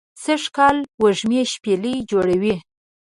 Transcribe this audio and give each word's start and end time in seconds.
سږ 0.23 0.43
کال 0.55 0.77
وږمې 1.03 1.41
شپیلۍ 1.51 1.95
جوړوی 2.09 2.55